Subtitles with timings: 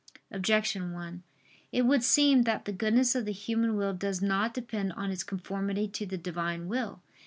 [0.31, 1.21] Objection 1:
[1.71, 5.23] It would seem that the goodness of the human will does not depend on its
[5.23, 7.03] conformity to the Divine will.